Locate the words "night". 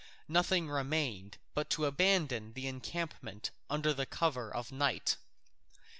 4.71-5.17